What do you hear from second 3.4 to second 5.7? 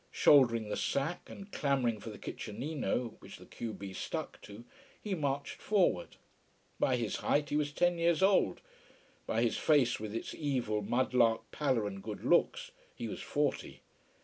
q b stuck to, he marched